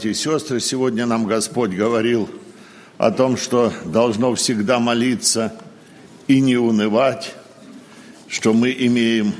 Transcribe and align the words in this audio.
Братья 0.00 0.12
и 0.12 0.14
сестры, 0.14 0.60
сегодня 0.60 1.04
нам 1.04 1.26
Господь 1.26 1.72
говорил 1.72 2.30
о 2.96 3.10
том, 3.10 3.36
что 3.36 3.70
должно 3.84 4.34
всегда 4.34 4.78
молиться 4.78 5.52
и 6.26 6.40
не 6.40 6.56
унывать, 6.56 7.34
что 8.26 8.54
мы 8.54 8.70
имеем 8.72 9.34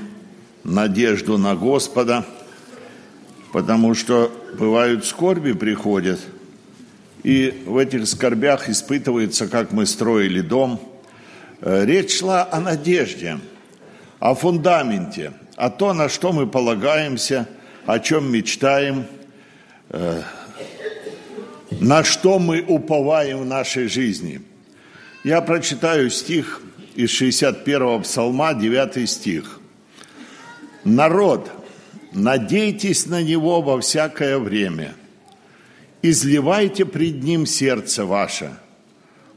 надежду 0.63 1.39
на 1.39 1.55
Господа, 1.55 2.27
потому 3.55 3.95
что 3.95 4.31
бывают 4.59 5.07
скорби 5.07 5.53
приходят, 5.53 6.21
и 7.23 7.63
в 7.65 7.79
этих 7.79 8.07
скорбях 8.07 8.69
испытывается, 8.69 9.49
как 9.49 9.73
мы 9.73 9.87
строили 9.87 10.43
дом. 10.43 10.79
Э, 11.63 11.87
речь 11.87 12.19
шла 12.19 12.47
о 12.53 12.61
надежде, 12.61 13.39
о 14.19 14.35
фундаменте, 14.35 15.33
о 15.57 15.71
том, 15.71 15.97
на 15.97 16.11
что 16.11 16.35
мы 16.35 16.47
полагаемся, 16.47 17.49
о 17.87 17.99
чем 17.99 18.31
мечтаем– 18.31 19.07
на 21.81 22.05
что 22.05 22.39
мы 22.39 22.61
уповаем 22.61 23.39
в 23.41 23.47
нашей 23.47 23.89
жизни. 23.89 24.43
Я 25.25 25.41
прочитаю 25.41 26.11
стих 26.11 26.63
из 26.95 27.11
61-го 27.11 28.01
псалма, 28.01 28.55
9 28.55 29.09
стих. 29.09 29.61
«Народ, 30.85 31.51
надейтесь 32.13 33.07
на 33.07 33.23
Него 33.23 33.61
во 33.61 33.81
всякое 33.81 34.39
время, 34.39 34.95
изливайте 36.03 36.85
пред 36.85 37.23
Ним 37.23 37.47
сердце 37.47 38.05
ваше, 38.05 38.57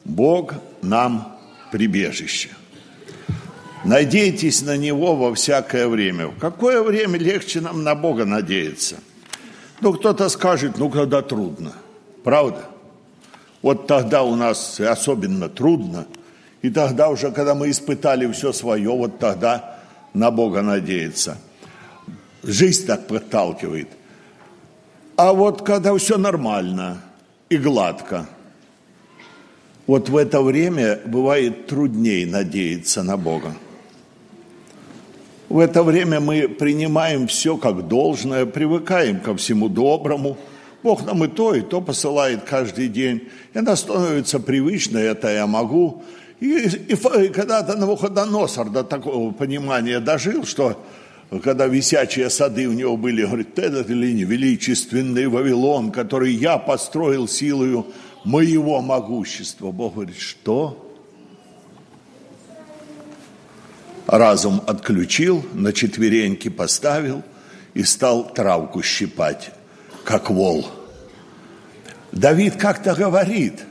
Бог 0.06 0.53
нам 0.81 1.38
прибежище». 1.72 2.50
Надейтесь 3.86 4.62
на 4.62 4.78
Него 4.78 5.14
во 5.18 5.36
всякое 5.36 5.90
время. 5.90 6.28
В 6.28 6.40
какое 6.40 6.81
время 6.81 7.20
легче 7.20 7.59
нам 7.59 7.84
на 7.84 7.96
Бога 7.96 8.23
надеяться– 8.23 9.00
ну, 9.84 9.92
кто-то 9.92 10.30
скажет, 10.30 10.78
ну, 10.78 10.90
когда 10.90 11.22
трудно. 11.22 11.73
Правда? 12.24 12.66
Вот 13.62 13.88
тогда 13.88 14.24
у 14.24 14.36
нас 14.36 14.80
особенно 14.80 15.50
трудно. 15.50 16.06
И 16.62 16.70
тогда 16.70 17.10
уже, 17.10 17.32
когда 17.32 17.56
мы 17.56 17.70
испытали 17.70 18.32
все 18.32 18.54
свое, 18.54 18.90
вот 18.90 19.20
тогда 19.20 19.80
на 20.14 20.32
Бога 20.32 20.62
надеяться. 20.62 21.38
Жизнь 22.44 22.86
так 22.86 23.08
подталкивает. 23.08 23.90
А 25.16 25.34
вот 25.34 25.62
когда 25.62 25.96
все 25.98 26.18
нормально 26.18 27.02
и 27.50 27.58
гладко, 27.58 28.26
вот 29.86 30.10
в 30.10 30.18
это 30.18 30.42
время 30.42 31.00
бывает 31.06 31.68
труднее 31.68 32.26
надеяться 32.26 33.04
на 33.04 33.18
Бога. 33.18 33.54
В 35.50 35.60
это 35.60 35.84
время 35.84 36.20
мы 36.20 36.48
принимаем 36.48 37.28
все 37.28 37.58
как 37.58 37.88
должное, 37.88 38.46
привыкаем 38.46 39.20
ко 39.20 39.36
всему 39.36 39.70
доброму. 39.70 40.38
Бог 40.84 41.06
нам 41.06 41.23
и 41.23 41.28
то, 41.28 41.56
и 41.56 41.62
то 41.62 41.81
посылает 41.81 42.44
каждый 42.44 42.89
день. 42.89 43.30
И 43.53 43.58
она 43.58 43.76
становится 43.76 44.39
привычной, 44.39 45.03
это 45.03 45.31
я 45.34 45.48
могу. 45.48 46.03
И, 46.40 46.48
и, 46.48 46.94
и 46.94 47.28
когда-то 47.30 47.78
Навуходоносор 47.78 48.70
до 48.70 48.84
такого 48.84 49.31
понимания 49.31 50.00
дожил, 50.00 50.45
что 50.45 50.78
когда 51.44 51.67
висячие 51.67 52.30
сады 52.30 52.67
у 52.67 52.73
него 52.73 52.98
были, 52.98 53.25
говорит, 53.25 53.58
этот 53.58 53.90
или 53.90 54.12
не 54.12 54.25
величественный 54.25 55.28
Вавилон, 55.28 55.92
который 55.92 56.34
я 56.34 56.58
построил 56.58 57.28
силою 57.28 57.88
моего 58.25 58.81
могущества. 58.81 59.72
Бог 59.72 59.96
говорит, 59.96 60.18
что? 60.18 60.84
разум 64.08 64.62
отключил, 64.68 65.46
на 65.53 65.74
четвереньки 65.74 66.50
поставил 66.50 67.24
и 67.74 67.84
стал 67.84 68.31
травку 68.34 68.81
щипать, 68.84 69.52
как 70.03 70.30
вол. 70.30 70.66
Давид 72.12 72.58
как-то 72.58 72.94
говорит, 72.96 73.64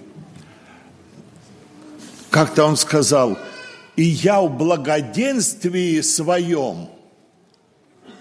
как-то 2.31 2.65
он 2.65 2.77
сказал, 2.77 3.39
и 3.95 4.03
я 4.03 4.41
в 4.41 4.57
благоденствии 4.57 6.01
своем 6.01 6.89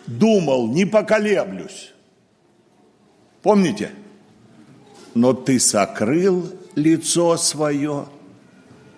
думал, 0.05 0.67
не 0.67 0.85
поколеблюсь. 0.85 1.91
Помните? 3.41 3.91
Но 5.13 5.33
ты 5.33 5.59
сокрыл 5.59 6.51
лицо 6.75 7.37
свое, 7.37 8.07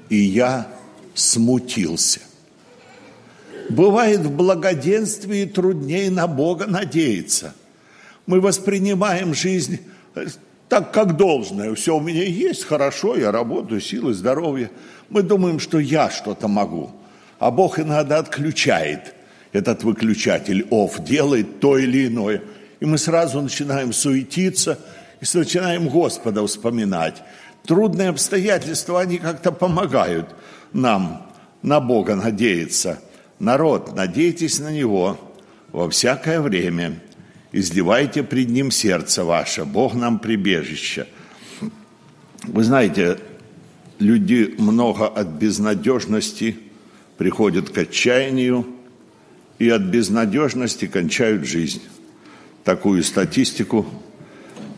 и 0.10 0.18
я 0.18 0.68
смутился. 1.14 2.20
Бывает 3.70 4.22
в 4.22 4.36
благоденствии 4.36 5.46
труднее 5.46 6.12
на 6.12 6.28
Бога 6.28 6.68
надеяться. 6.68 7.54
Мы 8.26 8.42
воспринимаем 8.42 9.34
жизнь 9.34 9.80
э, 10.16 10.26
так, 10.70 10.92
как 10.92 11.18
должное. 11.18 11.74
Все 11.76 11.98
у 11.98 12.00
меня 12.00 12.24
есть, 12.24 12.64
хорошо, 12.66 13.16
я 13.16 13.32
работаю, 13.32 13.82
силы, 13.82 14.14
здоровье. 14.14 14.72
Мы 15.10 15.22
думаем, 15.22 15.60
что 15.60 15.80
я 15.80 16.10
что-то 16.10 16.48
могу. 16.48 16.92
А 17.40 17.52
Бог 17.52 17.80
иногда 17.80 18.20
отключает 18.20 19.14
этот 19.52 19.84
выключатель, 19.84 20.66
оф, 20.72 21.04
делает 21.04 21.60
то 21.60 21.78
или 21.78 22.08
иное. 22.08 22.42
И 22.80 22.86
мы 22.86 22.98
сразу 22.98 23.42
начинаем 23.42 23.94
суетиться 23.94 24.80
и 25.22 25.38
начинаем 25.38 25.90
Господа 25.90 26.46
вспоминать. 26.46 27.22
Трудные 27.66 28.10
обстоятельства, 28.10 29.02
они 29.02 29.18
как-то 29.18 29.52
помогают 29.52 30.34
нам 30.74 31.32
на 31.62 31.80
Бога 31.80 32.16
надеяться– 32.16 33.00
народ, 33.44 33.96
надейтесь 33.96 34.60
на 34.60 34.72
Него 34.72 35.18
во 35.72 35.90
всякое 35.90 36.42
время, 36.42 37.00
изливайте 37.54 38.24
пред 38.24 38.50
Ним 38.50 38.72
сердце 38.72 39.24
ваше, 39.24 39.64
Бог 39.64 39.94
нам 39.94 40.20
прибежище. 40.20 41.08
Вы 42.44 42.64
знаете, 42.64 43.20
люди 44.00 44.56
много 44.58 45.08
от 45.08 45.28
безнадежности 45.28 46.58
приходят 47.18 47.70
к 47.70 47.78
отчаянию 47.78 48.66
и 49.60 49.70
от 49.70 49.84
безнадежности 49.84 50.88
кончают 50.88 51.46
жизнь. 51.46 51.82
Такую 52.66 53.04
статистику 53.04 53.86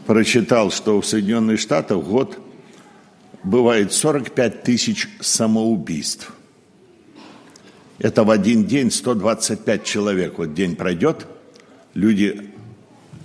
прочитал, 0.05 0.69
что 0.69 1.01
в 1.01 1.05
Соединенных 1.05 1.59
Штатах 1.59 1.97
в 1.97 2.09
год 2.09 2.37
бывает 3.43 3.93
45 3.93 4.63
тысяч 4.63 5.07
самоубийств. 5.21 6.33
Это 7.99 8.23
в 8.23 8.29
один 8.29 8.65
день 8.65 8.91
125 8.91 9.83
человек. 9.83 10.37
Вот 10.37 10.53
день 10.53 10.75
пройдет, 10.75 11.25
люди 11.93 12.51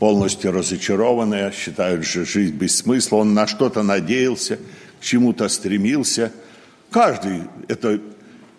полностью 0.01 0.51
разочарованные, 0.51 1.53
считают, 1.53 2.07
что 2.07 2.25
жизнь 2.25 2.55
без 2.55 2.79
смысла, 2.79 3.19
он 3.19 3.35
на 3.35 3.47
что-то 3.47 3.83
надеялся, 3.83 4.59
к 4.99 5.05
чему-то 5.05 5.47
стремился. 5.49 6.33
Каждый 6.91 7.43
это 7.69 8.01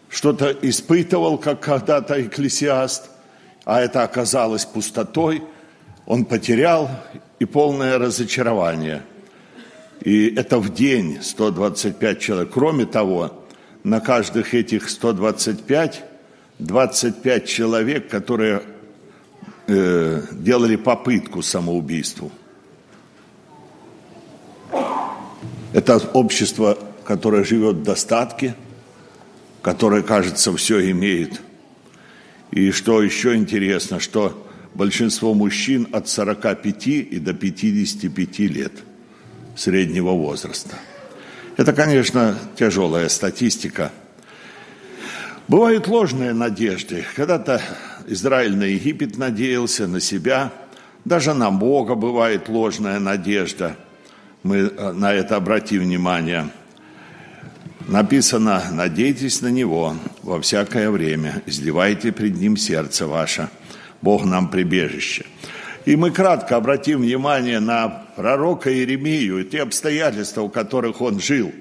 что-то 0.08 0.56
испытывал, 0.62 1.40
как 1.40 1.60
когда-то 1.60 2.22
экклесиаст, 2.22 3.10
а 3.66 3.82
это 3.82 4.04
оказалось 4.04 4.66
пустотой, 4.66 5.44
он 6.06 6.26
потерял 6.26 6.90
и 7.40 7.46
полное 7.46 7.98
разочарование. 7.98 9.02
И 10.02 10.34
это 10.36 10.60
в 10.60 10.72
день 10.74 11.20
125 11.22 12.20
человек. 12.20 12.52
Кроме 12.54 12.86
того, 12.86 13.46
на 13.84 14.00
каждых 14.00 14.54
этих 14.54 14.90
125, 14.90 16.04
25 16.60 17.48
человек, 17.48 18.10
которые 18.10 18.62
э, 19.72 20.22
делали 20.32 20.76
попытку 20.76 21.42
самоубийству. 21.42 22.32
Это 25.74 25.98
общество, 26.14 26.78
которое 27.06 27.44
живет 27.44 27.78
в 27.78 27.84
достатке, 27.84 28.56
которое, 29.62 30.02
кажется, 30.02 30.56
все 30.56 30.92
имеет. 30.92 31.42
И 32.52 32.72
что 32.72 33.02
еще 33.02 33.36
интересно, 33.36 34.00
что 34.00 34.48
большинство 34.74 35.34
мужчин 35.34 35.88
от 35.92 36.08
45 36.08 36.88
и 36.88 37.20
до 37.20 37.34
55 37.34 38.40
лет 38.40 38.74
среднего 39.56 40.12
возраста– 40.12 40.76
это, 41.58 41.74
конечно, 41.74 42.40
тяжелая 42.56 43.10
статистика. 43.10 43.92
Бывают 45.48 45.88
ложные 45.88 46.34
надежды. 46.34 47.06
Когда-то 47.16 47.62
Израиль 48.08 48.56
на 48.56 48.64
Египет 48.64 49.18
надеялся, 49.18 49.88
на 49.88 50.00
себя. 50.00 50.52
Даже 51.06 51.34
на 51.34 51.52
Бога 51.52 51.96
бывает 51.96 52.50
ложная 52.50 53.00
надежда. 53.00 53.76
Мы 54.44 54.58
э, 54.58 54.92
на 54.92 55.14
это 55.14 55.36
обратим 55.36 55.82
внимание. 55.84 56.50
Написано, 57.88 58.64
надейтесь 58.72 59.42
на 59.42 59.48
Него 59.48 59.96
во 60.24 60.40
всякое 60.42 60.90
время, 60.90 61.42
изливайте 61.46 62.12
пред 62.12 62.38
Ним 62.38 62.58
сердце 62.58 63.08
ваше. 63.08 63.50
Бог 64.02 64.26
нам 64.26 64.50
прибежище. 64.50 65.26
И 65.86 65.96
мы 65.96 66.12
кратко 66.12 66.58
обратим 66.58 67.02
внимание 67.02 67.60
на 67.60 68.06
пророка 68.16 68.72
Иеремию 68.72 69.40
и 69.40 69.50
те 69.50 69.62
обстоятельства, 69.62 70.44
в 70.44 70.50
которых 70.50 71.02
он 71.02 71.20
жил. 71.20 71.52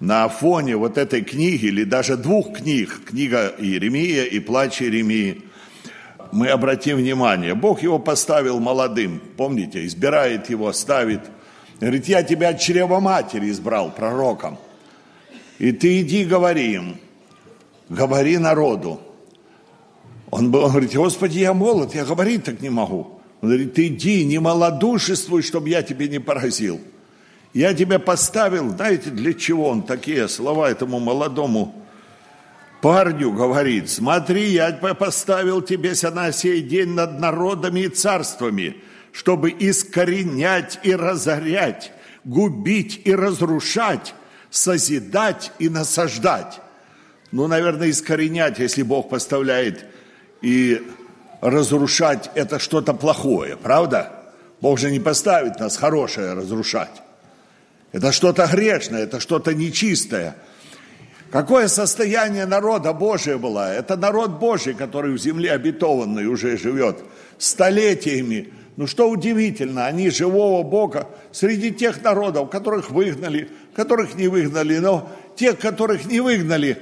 На 0.00 0.28
фоне 0.28 0.76
вот 0.76 0.96
этой 0.96 1.22
книги, 1.22 1.66
или 1.66 1.82
даже 1.82 2.16
двух 2.16 2.58
книг, 2.58 3.00
книга 3.04 3.52
Иеремия 3.58 4.24
и 4.24 4.38
плач 4.38 4.80
Иеремии, 4.80 5.42
мы 6.32 6.48
обратим 6.48 6.96
внимание, 6.96 7.54
Бог 7.54 7.82
его 7.82 7.98
поставил 7.98 8.60
молодым, 8.60 9.20
помните, 9.36 9.86
избирает 9.86 10.50
его, 10.50 10.72
ставит. 10.72 11.20
Говорит, 11.80 12.08
я 12.08 12.22
тебя 12.22 12.50
от 12.50 12.60
чрева 12.60 13.00
матери 13.00 13.50
избрал 13.50 13.90
пророком. 13.90 14.58
И 15.58 15.72
ты 15.72 16.00
иди 16.00 16.24
говори 16.24 16.74
им, 16.74 16.96
говори 17.88 18.38
народу. 18.38 19.00
Он, 20.30 20.54
он 20.54 20.70
говорит, 20.70 20.94
Господи, 20.94 21.38
я 21.38 21.54
молод, 21.54 21.94
я 21.94 22.04
говорить 22.04 22.44
так 22.44 22.60
не 22.60 22.70
могу. 22.70 23.20
Он 23.40 23.48
говорит, 23.48 23.74
ты 23.74 23.86
иди, 23.86 24.24
не 24.24 24.38
малодушествуй, 24.38 25.42
чтобы 25.42 25.68
я 25.68 25.82
тебе 25.82 26.08
не 26.08 26.18
поразил. 26.18 26.80
Я 27.54 27.72
тебя 27.72 27.98
поставил, 27.98 28.70
знаете, 28.70 29.10
для 29.10 29.32
чего 29.32 29.68
он 29.68 29.82
такие 29.82 30.28
слова 30.28 30.70
этому 30.70 30.98
молодому 31.00 31.74
парню 32.80 33.32
говорит, 33.32 33.90
смотри, 33.90 34.50
я 34.50 34.72
поставил 34.72 35.62
тебе 35.62 35.94
на 36.10 36.32
сей 36.32 36.62
день 36.62 36.90
над 36.90 37.18
народами 37.18 37.80
и 37.80 37.88
царствами, 37.88 38.76
чтобы 39.12 39.50
искоренять 39.50 40.78
и 40.82 40.94
разорять, 40.94 41.92
губить 42.24 43.02
и 43.04 43.14
разрушать, 43.14 44.14
созидать 44.50 45.52
и 45.58 45.68
насаждать. 45.68 46.60
Ну, 47.30 47.46
наверное, 47.46 47.90
искоренять, 47.90 48.58
если 48.58 48.82
Бог 48.82 49.10
поставляет 49.10 49.84
и 50.40 50.82
разрушать, 51.40 52.30
это 52.34 52.58
что-то 52.58 52.94
плохое, 52.94 53.56
правда? 53.56 54.12
Бог 54.60 54.78
же 54.78 54.90
не 54.90 54.98
поставит 54.98 55.60
нас 55.60 55.76
хорошее 55.76 56.32
разрушать. 56.32 57.02
Это 57.92 58.12
что-то 58.12 58.46
грешное, 58.46 59.04
это 59.04 59.20
что-то 59.20 59.54
нечистое. 59.54 60.36
Какое 61.30 61.68
состояние 61.68 62.46
народа 62.46 62.94
Божия 62.94 63.36
было? 63.36 63.70
Это 63.72 63.96
народ 63.96 64.38
Божий, 64.38 64.72
который 64.72 65.12
в 65.12 65.18
земле 65.18 65.52
обетованной 65.52 66.24
уже 66.24 66.56
живет 66.56 67.04
столетиями. 67.36 68.52
Ну 68.76 68.86
что 68.86 69.10
удивительно, 69.10 69.86
они 69.86 70.08
живого 70.08 70.62
Бога 70.62 71.06
среди 71.30 71.70
тех 71.70 72.02
народов, 72.02 72.48
которых 72.48 72.90
выгнали, 72.90 73.50
которых 73.74 74.14
не 74.14 74.28
выгнали, 74.28 74.78
но 74.78 75.10
тех, 75.36 75.58
которых 75.58 76.06
не 76.06 76.20
выгнали, 76.20 76.78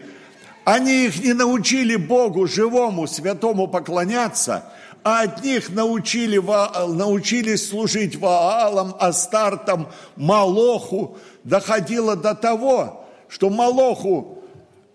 они 0.64 1.06
их 1.06 1.24
не 1.24 1.32
научили 1.32 1.96
Богу 1.96 2.46
живому, 2.46 3.08
святому 3.08 3.66
поклоняться, 3.66 4.64
а 5.02 5.22
от 5.22 5.42
них 5.42 5.70
научили, 5.70 6.38
научились 6.38 7.68
служить 7.68 8.16
Ваалам, 8.16 8.94
Астартам, 8.98 9.88
Малоху. 10.16 11.18
Доходило 11.44 12.16
до 12.16 12.34
того, 12.34 13.06
что 13.28 13.50
Малоху 13.50 14.35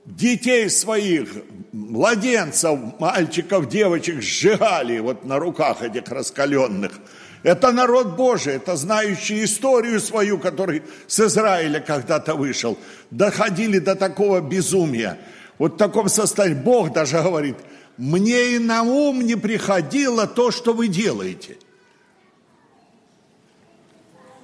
детей 0.06 0.70
своих, 0.70 1.30
младенцев, 1.72 2.80
мальчиков, 3.00 3.70
девочек 3.70 4.22
сжигали 4.22 5.00
вот 5.00 5.26
на 5.26 5.40
руках 5.40 5.82
этих 5.82 6.08
раскаленных. 6.10 7.00
Это 7.44 7.72
народ 7.72 8.16
Божий, 8.16 8.54
это 8.54 8.76
знающий 8.76 9.44
историю 9.44 10.00
свою, 10.00 10.38
который 10.38 10.84
с 11.08 11.20
Израиля 11.20 11.80
когда-то 11.80 12.36
вышел. 12.36 12.78
Доходили 13.10 13.80
до 13.80 13.96
такого 13.96 14.42
безумия. 14.42 15.18
Вот 15.58 15.74
в 15.74 15.78
таком 15.78 16.08
состоянии 16.10 16.62
Бог 16.62 16.94
даже 16.94 17.22
говорит– 17.22 17.58
мне 18.02 18.56
и 18.56 18.58
на 18.58 18.82
ум 18.82 19.22
не 19.22 19.36
приходило 19.36 20.26
то, 20.26 20.50
что 20.50 20.74
вы 20.74 20.88
делаете. 20.88 21.58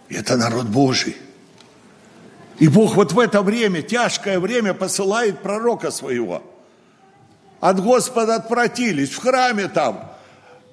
Это 0.09 0.37
народ 0.37 0.67
Божий. 0.67 1.17
И 2.59 2.67
Бог 2.67 2.95
вот 2.95 3.11
в 3.11 3.19
это 3.19 3.41
время, 3.41 3.81
тяжкое 3.81 4.39
время, 4.39 4.73
посылает 4.73 5.41
пророка 5.41 5.91
своего. 5.91 6.41
От 7.59 7.81
Господа 7.81 8.35
отвратились, 8.35 9.09
в 9.09 9.19
храме 9.19 9.67
там 9.67 10.11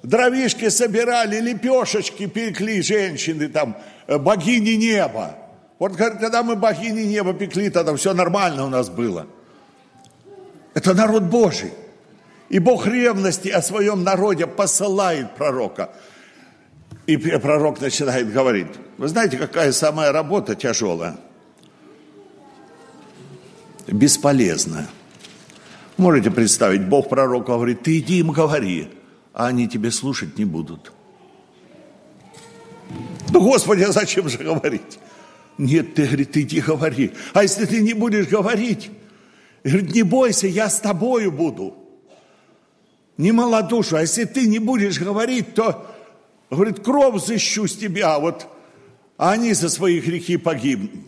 дровишки 0.03 0.69
собирали, 0.69 1.39
лепешечки 1.39 2.27
пекли 2.27 2.81
женщины 2.81 3.47
там, 3.47 3.77
э, 4.07 4.17
богини 4.17 4.75
неба. 4.75 5.35
Вот 5.79 5.95
когда 5.95 6.43
мы 6.43 6.55
богини 6.55 7.01
неба 7.01 7.33
пекли, 7.33 7.69
тогда 7.69 7.95
все 7.95 8.13
нормально 8.13 8.65
у 8.65 8.69
нас 8.69 8.89
было. 8.89 9.27
Это 10.73 10.93
народ 10.93 11.23
Божий. 11.23 11.71
И 12.49 12.59
Бог 12.59 12.85
ревности 12.87 13.49
о 13.49 13.61
своем 13.61 14.03
народе 14.03 14.45
посылает 14.45 15.35
пророка. 15.35 15.89
И 17.07 17.17
пророк 17.17 17.81
начинает 17.81 18.31
говорить, 18.31 18.67
вы 18.97 19.07
знаете, 19.07 19.37
какая 19.37 19.71
самая 19.71 20.11
работа 20.11 20.55
тяжелая? 20.55 21.17
Бесполезная. 23.87 24.87
Можете 25.97 26.31
представить, 26.31 26.87
Бог 26.87 27.09
пророку 27.09 27.53
говорит, 27.53 27.83
ты 27.83 27.99
иди 27.99 28.19
им 28.19 28.31
говори, 28.31 28.89
а 29.33 29.47
они 29.47 29.67
тебе 29.67 29.91
слушать 29.91 30.37
не 30.37 30.45
будут. 30.45 30.91
Ну, 33.31 33.41
Господи, 33.41 33.83
а 33.83 33.91
зачем 33.91 34.27
же 34.29 34.37
говорить? 34.39 34.99
Нет, 35.57 35.95
ты, 35.95 36.05
говорит, 36.05 36.31
ты 36.31 36.41
иди 36.41 36.61
говори. 36.61 37.11
А 37.33 37.43
если 37.43 37.65
ты 37.65 37.81
не 37.81 37.93
будешь 37.93 38.27
говорить, 38.27 38.91
говорит, 39.63 39.93
не 39.93 40.03
бойся, 40.03 40.47
я 40.47 40.69
с 40.69 40.79
тобою 40.79 41.31
буду 41.31 41.75
не 43.17 43.31
малодушу. 43.31 43.95
А 43.95 44.01
если 44.01 44.25
ты 44.25 44.47
не 44.47 44.59
будешь 44.59 44.99
говорить, 44.99 45.53
то, 45.53 45.89
говорит, 46.49 46.81
кровь 46.81 47.23
защищу 47.23 47.67
с 47.67 47.75
тебя, 47.75 48.15
а 48.15 48.19
вот 48.19 48.47
а 49.17 49.31
они 49.31 49.53
за 49.53 49.69
свои 49.69 50.01
грехи 50.01 50.37
погибнут. 50.37 51.05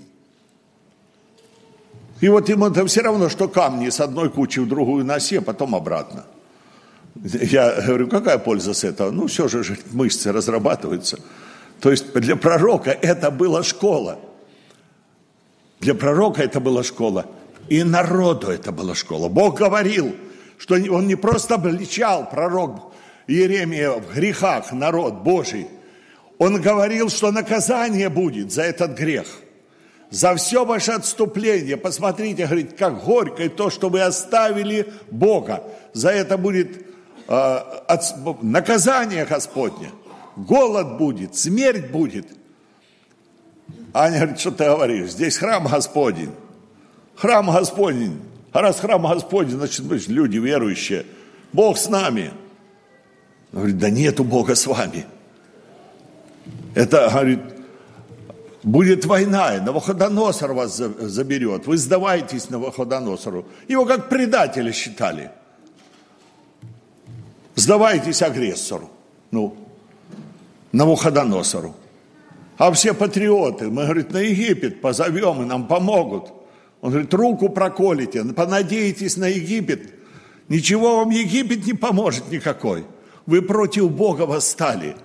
И 2.21 2.29
вот 2.29 2.49
ему 2.49 2.67
это 2.67 2.85
все 2.85 3.01
равно, 3.01 3.29
что 3.29 3.47
камни 3.47 3.89
с 3.89 3.99
одной 3.99 4.29
кучи 4.29 4.59
в 4.59 4.67
другую 4.67 5.05
носи, 5.05 5.37
а 5.37 5.41
потом 5.41 5.75
обратно. 5.75 6.25
Я 7.23 7.81
говорю, 7.81 8.07
какая 8.07 8.37
польза 8.37 8.73
с 8.73 8.83
этого? 8.83 9.11
Ну, 9.11 9.27
все 9.27 9.47
же 9.47 9.63
мышцы 9.91 10.31
разрабатываются. 10.31 11.19
То 11.79 11.91
есть 11.91 12.13
для 12.13 12.35
пророка 12.35 12.91
это 12.91 13.31
была 13.31 13.63
школа. 13.63 14.19
Для 15.79 15.93
пророка 15.93 16.41
это 16.41 16.59
была 16.59 16.83
школа. 16.83 17.25
И 17.69 17.83
народу 17.83 18.47
это 18.47 18.71
была 18.71 18.95
школа. 18.95 19.29
Бог 19.29 19.57
говорил– 19.57 20.15
что 20.57 20.75
он 20.75 21.07
не 21.07 21.15
просто 21.15 21.55
обличал 21.55 22.29
пророк 22.29 22.93
Иеремия 23.27 23.91
в 23.91 24.13
грехах 24.13 24.71
народ 24.71 25.15
Божий, 25.15 25.67
он 26.37 26.61
говорил, 26.61 27.09
что 27.09 27.31
наказание 27.31 28.09
будет 28.09 28.51
за 28.51 28.63
этот 28.63 28.97
грех, 28.97 29.27
за 30.09 30.35
все 30.35 30.65
ваше 30.65 30.93
отступление. 30.93 31.77
Посмотрите, 31.77 32.45
говорит, 32.45 32.77
как 32.77 33.03
горько 33.03 33.43
и 33.43 33.49
то, 33.49 33.69
что 33.69 33.89
вы 33.89 34.01
оставили 34.01 34.91
Бога. 35.11 35.63
За 35.93 36.09
это 36.09 36.37
будет 36.37 36.85
э, 37.27 37.33
от, 37.33 38.41
наказание 38.41 39.25
Господне. 39.25 39.91
Голод 40.35 40.97
будет, 40.97 41.35
смерть 41.35 41.91
будет. 41.91 42.27
Аня 43.93 44.19
говорит, 44.19 44.39
что 44.39 44.51
ты 44.51 44.65
говоришь? 44.65 45.11
Здесь 45.11 45.37
храм 45.37 45.67
Господень. 45.67 46.31
Храм 47.15 47.51
Господень. 47.51 48.21
А 48.51 48.61
раз 48.61 48.79
храм 48.79 49.01
Господень, 49.01 49.51
значит, 49.51 49.85
значит, 49.85 50.07
люди 50.07 50.37
верующие. 50.37 51.05
Бог 51.51 51.77
с 51.77 51.89
нами. 51.89 52.31
Говорит, 53.51 53.77
да 53.77 53.89
нету 53.89 54.23
Бога 54.23 54.55
с 54.55 54.67
вами. 54.67 55.05
Это, 56.75 57.09
говорит, 57.11 57.39
будет 58.67 59.05
война, 59.05 59.55
и 59.55 59.61
Навуходоносор 59.61 60.53
вас 60.53 60.75
заберет. 60.75 61.67
Вы 61.67 61.77
сдавайтесь 61.77 62.49
Навуходоносору. 62.49 63.45
Его 63.67 63.85
как 63.85 64.09
предателя 64.09 64.71
считали. 64.73 65.31
Сдавайтесь 67.55 68.21
агрессору. 68.21 68.89
Ну, 69.31 69.55
Навуходоносору. 70.73 71.75
А 72.57 72.71
все 72.71 72.93
патриоты, 72.93 73.69
мы, 73.69 73.83
говорит, 73.83 74.11
на 74.11 74.17
Египет 74.17 74.81
позовем, 74.81 75.43
и 75.43 75.45
нам 75.45 75.67
помогут. 75.67 76.33
Он 76.81 76.91
говорит, 76.91 77.13
руку 77.13 77.49
проколите, 77.49 78.23
понадеетесь 78.25 79.15
на 79.15 79.27
Египет. 79.27 79.93
Ничего 80.49 80.97
вам 80.97 81.09
Египет 81.09 81.65
не 81.65 81.73
поможет 81.73 82.29
никакой. 82.31 82.85
Вы 83.25 83.41
против 83.41 83.91
Бога 83.91 84.23
восстали. 84.23 84.95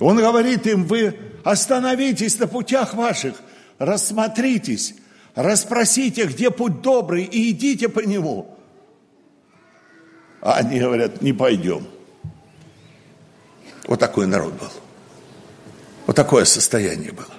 Он 0.00 0.16
говорит 0.16 0.66
им, 0.66 0.84
вы 0.84 1.14
остановитесь 1.44 2.38
на 2.38 2.46
путях 2.46 2.94
ваших, 2.94 3.34
рассмотритесь, 3.78 4.94
расспросите, 5.34 6.24
где 6.24 6.50
путь 6.50 6.82
добрый, 6.82 7.24
и 7.24 7.50
идите 7.50 7.88
по 7.88 8.00
нему. 8.00 8.56
А 10.40 10.54
они 10.54 10.80
говорят, 10.80 11.22
не 11.22 11.32
пойдем. 11.32 11.86
Вот 13.86 14.00
такой 14.00 14.26
народ 14.26 14.54
был. 14.54 14.70
Вот 16.06 16.16
такое 16.16 16.44
состояние 16.44 17.12
было. 17.12 17.34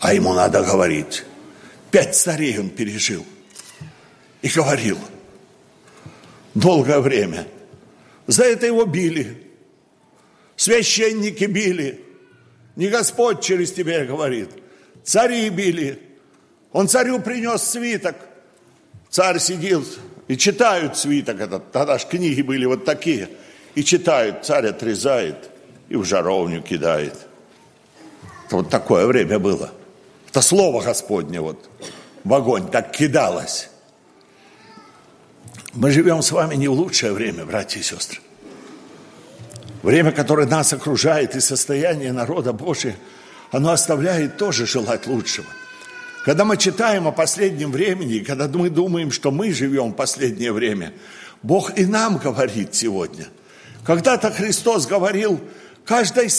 А 0.00 0.12
ему 0.12 0.34
надо 0.34 0.62
говорить, 0.62 1.24
Пять 1.96 2.14
царей 2.14 2.58
он 2.58 2.70
пережил. 2.70 3.24
И 4.42 4.48
говорил 4.48 4.98
долгое 6.54 7.00
время. 7.00 7.46
За 8.26 8.44
это 8.44 8.66
его 8.66 8.84
били. 8.84 9.50
Священники 10.56 11.44
били. 11.44 12.04
Не 12.76 12.88
Господь 12.88 13.42
через 13.42 13.72
тебя 13.72 14.04
говорит. 14.04 14.50
Цари 15.02 15.48
били. 15.48 16.00
Он 16.72 16.88
царю 16.88 17.20
принес 17.20 17.62
свиток. 17.62 18.16
Царь 19.08 19.38
сидел 19.38 19.84
и 20.28 20.36
читают 20.36 20.96
свиток 20.96 21.40
этот. 21.40 21.72
Тогда 21.72 21.98
ж 21.98 22.04
книги 22.04 22.42
были 22.42 22.66
вот 22.66 22.84
такие. 22.84 23.28
и 23.74 23.84
читают, 23.84 24.44
царь 24.44 24.68
отрезает 24.68 25.50
и 25.88 25.96
в 25.96 26.04
жаровню 26.04 26.62
кидает. 26.62 27.14
Это 28.46 28.56
вот 28.56 28.70
такое 28.70 29.06
время 29.06 29.38
было. 29.38 29.70
Это 30.28 30.40
слово 30.40 30.82
Господне 30.82 31.40
вот 31.40 31.68
в 32.24 32.34
огонь 32.34 32.68
так 32.70 32.90
кидалось. 32.90 33.68
Мы 35.74 35.90
живем 35.90 36.22
с 36.22 36.32
вами 36.32 36.54
не 36.54 36.68
в 36.68 36.72
лучшее 36.72 37.12
время, 37.12 37.44
братья 37.44 37.80
и 37.80 37.82
сестры. 37.82 38.20
Время, 39.86 40.10
которое 40.10 40.48
нас 40.48 40.72
окружает, 40.72 41.36
и 41.36 41.40
состояние 41.40 42.12
народа 42.12 42.52
Божия, 42.52 42.96
оно 43.52 43.70
оставляет 43.70 44.36
тоже 44.36 44.66
желать 44.66 45.06
лучшего. 45.06 45.46
Когда 46.24 46.44
мы 46.44 46.56
читаем 46.56 47.06
о 47.06 47.12
последнем 47.12 47.70
времени, 47.70 48.18
когда 48.18 48.48
мы 48.48 48.68
думаем, 48.68 49.12
что 49.12 49.30
мы 49.30 49.52
живем 49.52 49.92
в 49.92 49.94
последнее 49.94 50.50
время, 50.50 50.92
Бог 51.44 51.78
и 51.78 51.86
нам 51.86 52.16
говорит 52.16 52.74
сегодня. 52.74 53.28
Когда-то 53.84 54.32
Христос 54.32 54.88
говорил 54.88 55.40
каждой 55.84 56.30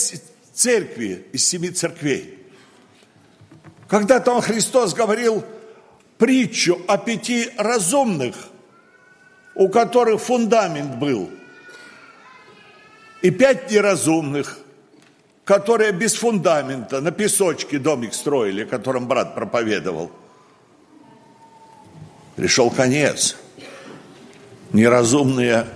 церкви 0.52 1.24
из 1.32 1.46
семи 1.46 1.70
церквей. 1.70 2.38
Когда-то 3.88 4.32
Он 4.32 4.42
Христос 4.42 4.92
говорил 4.92 5.42
притчу 6.18 6.78
о 6.86 6.98
пяти 6.98 7.48
разумных, 7.56 8.36
у 9.54 9.70
которых 9.70 10.20
фундамент 10.20 10.96
был– 10.96 11.30
и 13.22 13.30
пять 13.30 13.70
неразумных, 13.70 14.58
которые 15.44 15.92
без 15.92 16.14
фундамента 16.14 17.00
на 17.00 17.10
песочке 17.10 17.78
домик 17.78 18.14
строили, 18.14 18.64
о 18.64 18.66
котором 18.66 19.08
брат 19.08 19.34
проповедовал. 19.34 20.10
Пришел 22.36 22.70
конец. 22.70 23.36
Неразумные 24.72 25.66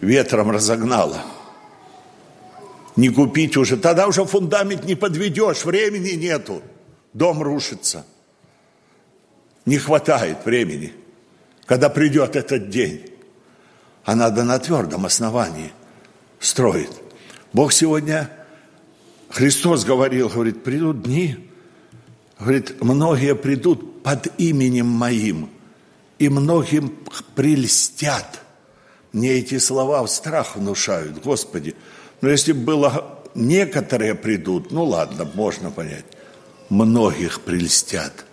ветром 0.00 0.50
разогнало. 0.50 1.24
Не 2.94 3.08
купить 3.08 3.56
уже, 3.56 3.76
тогда 3.76 4.06
уже 4.06 4.24
фундамент 4.24 4.84
не 4.84 4.94
подведешь, 4.94 5.64
времени 5.64 6.10
нету, 6.10 6.62
дом 7.12 7.42
рушится. 7.42 8.04
Не 9.64 9.78
хватает 9.78 10.44
времени, 10.44 10.92
когда 11.64 11.88
придет 11.88 12.36
этот 12.36 12.68
день. 12.70 13.10
А 14.04 14.14
надо 14.14 14.42
на 14.42 14.58
твердом 14.58 15.06
основании 15.06 15.72
строит. 16.40 16.90
Бог 17.52 17.72
сегодня, 17.72 18.30
Христос 19.30 19.84
говорил, 19.84 20.28
говорит, 20.28 20.62
придут 20.62 21.02
дни, 21.02 21.50
говорит, 22.38 22.80
многие 22.82 23.34
придут 23.34 24.02
под 24.02 24.28
именем 24.38 24.86
моим, 24.86 25.50
и 26.18 26.28
многим 26.28 26.96
прельстят. 27.34 28.40
Мне 29.12 29.32
эти 29.34 29.58
слова 29.58 30.02
в 30.02 30.08
страх 30.08 30.56
внушают, 30.56 31.22
Господи. 31.22 31.74
Но 32.20 32.28
если 32.28 32.52
было 32.52 33.20
некоторые 33.34 34.14
придут, 34.14 34.70
ну 34.70 34.84
ладно, 34.84 35.28
можно 35.34 35.70
понять. 35.70 36.04
Многих 36.68 37.40
прельстят, 37.40 38.26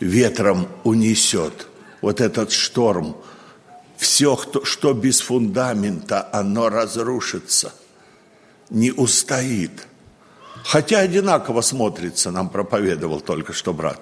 ветром 0.00 0.68
унесет 0.84 1.66
вот 2.00 2.20
этот 2.20 2.52
шторм– 2.52 3.16
все, 3.96 4.38
что 4.64 4.92
без 4.92 5.20
фундамента, 5.20 6.28
оно 6.32 6.68
разрушится, 6.68 7.72
не 8.70 8.90
устоит. 8.90 9.86
Хотя 10.64 11.00
одинаково 11.00 11.60
смотрится, 11.60 12.30
нам 12.30 12.48
проповедовал 12.48 13.20
только 13.20 13.52
что 13.52 13.72
брат. 13.72 14.00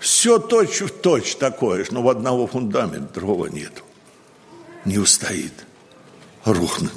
Все 0.00 0.38
точь 0.38 0.80
в 0.80 0.90
точь 0.90 1.36
такое, 1.36 1.84
но 1.90 2.02
в 2.02 2.08
одного 2.08 2.46
фундамента, 2.46 3.14
другого 3.14 3.46
нету. 3.46 3.82
Не 4.84 4.98
устоит, 4.98 5.52
рухнет. 6.44 6.92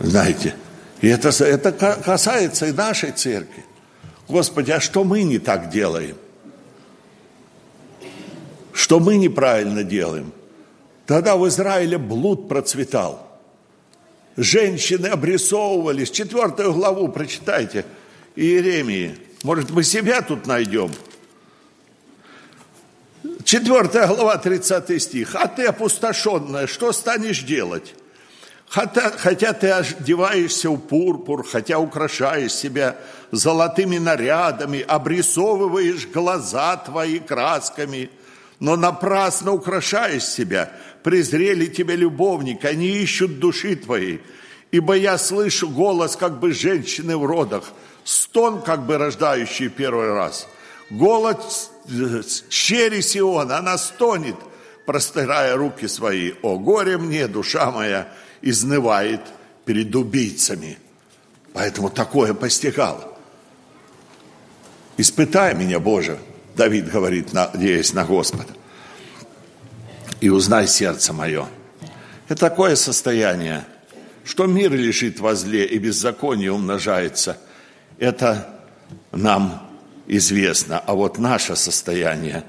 Знаете, 0.00 0.54
и 1.00 1.08
это, 1.08 1.28
это 1.44 1.72
касается 1.72 2.66
и 2.66 2.72
нашей 2.72 3.12
церкви. 3.12 3.64
Господи, 4.28 4.72
а 4.72 4.80
что 4.80 5.04
мы 5.04 5.22
не 5.22 5.38
так 5.38 5.70
делаем? 5.70 6.16
Что 8.72 9.00
мы 9.00 9.16
неправильно 9.16 9.84
делаем? 9.84 10.32
Тогда 11.06 11.36
в 11.36 11.46
Израиле 11.48 11.98
блуд 11.98 12.48
процветал. 12.48 13.26
Женщины 14.36 15.06
обрисовывались. 15.06 16.10
Четвертую 16.10 16.74
главу 16.74 17.08
прочитайте. 17.08 17.86
Иеремии. 18.34 19.16
Может, 19.44 19.70
мы 19.70 19.82
себя 19.82 20.20
тут 20.20 20.46
найдем? 20.46 20.90
Четвертая 23.44 24.08
глава, 24.08 24.36
30 24.36 25.00
стих. 25.00 25.36
«А 25.36 25.46
ты, 25.46 25.66
опустошенная, 25.66 26.66
что 26.66 26.92
станешь 26.92 27.44
делать? 27.44 27.94
Хотя, 28.68 29.10
хотя 29.10 29.52
ты 29.52 29.70
одеваешься 29.70 30.68
в 30.68 30.78
пурпур, 30.78 31.46
хотя 31.46 31.78
украшаешь 31.78 32.52
себя 32.52 32.96
золотыми 33.30 33.98
нарядами, 33.98 34.80
обрисовываешь 34.80 36.08
глаза 36.08 36.76
твои 36.76 37.20
красками, 37.20 38.10
но 38.60 38.76
напрасно 38.76 39.52
украшаешь 39.52 40.24
себя, 40.24 40.72
презрели 41.02 41.66
тебя 41.66 41.94
любовник, 41.94 42.64
они 42.64 42.88
ищут 42.88 43.38
души 43.38 43.76
твоей. 43.76 44.22
Ибо 44.70 44.94
я 44.94 45.18
слышу 45.18 45.68
голос 45.68 46.16
как 46.16 46.40
бы 46.40 46.52
женщины 46.52 47.16
в 47.16 47.24
родах, 47.24 47.64
стон 48.04 48.62
как 48.62 48.86
бы 48.86 48.98
рождающий 48.98 49.68
первый 49.68 50.12
раз. 50.12 50.48
Голос 50.90 51.70
чери 52.48 53.00
Сиона, 53.00 53.58
она 53.58 53.78
стонет, 53.78 54.36
простирая 54.86 55.56
руки 55.56 55.86
свои. 55.86 56.32
О, 56.42 56.58
горе 56.58 56.98
мне, 56.98 57.26
душа 57.26 57.70
моя 57.70 58.08
изнывает 58.42 59.20
перед 59.64 59.94
убийцами. 59.94 60.78
Поэтому 61.52 61.90
такое 61.90 62.34
постигало. 62.34 63.16
Испытай 64.96 65.54
меня, 65.54 65.78
Боже, 65.80 66.18
Давид 66.56 66.90
говорит, 66.90 67.34
надеясь 67.34 67.92
на 67.92 68.04
Господа 68.04 68.52
и 70.20 70.30
узнай 70.30 70.66
сердце 70.66 71.12
мое. 71.12 71.46
Это 72.28 72.40
такое 72.40 72.76
состояние, 72.76 73.64
что 74.24 74.46
мир 74.46 74.72
лежит 74.72 75.20
во 75.20 75.34
зле 75.34 75.66
и 75.66 75.78
беззаконие 75.78 76.50
умножается. 76.50 77.36
Это 77.98 78.58
нам 79.12 79.70
известно. 80.06 80.78
А 80.78 80.94
вот 80.94 81.18
наше 81.18 81.56
состояние, 81.56 82.42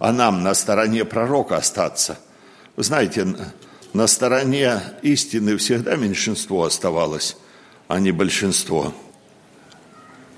а 0.00 0.12
нам 0.12 0.42
на 0.42 0.54
стороне 0.54 1.04
пророка 1.04 1.56
остаться. 1.56 2.18
Вы 2.74 2.82
знаете, 2.82 3.26
на 3.92 4.06
стороне 4.08 4.80
истины 5.02 5.56
всегда 5.56 5.94
меньшинство 5.94 6.64
оставалось, 6.64 7.36
а 7.86 8.00
не 8.00 8.10
большинство. 8.10 8.92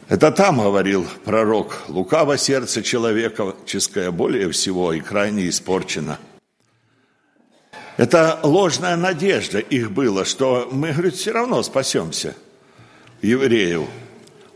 Это 0.08 0.30
там 0.30 0.60
говорил 0.60 1.06
пророк, 1.24 1.82
лукаво 1.88 2.36
сердце 2.36 2.82
человеческое 2.82 4.10
более 4.10 4.50
всего 4.50 4.92
и 4.92 5.00
крайне 5.00 5.48
испорчено– 5.48 6.18
это 7.96 8.40
ложная 8.42 8.96
надежда 8.96 9.60
их 9.60 9.92
была, 9.92 10.24
что 10.24 10.68
мы, 10.72 10.92
говорит, 10.92 11.14
все 11.14 11.30
равно 11.30 11.62
спасемся, 11.62 12.34
евреев. 13.22 13.86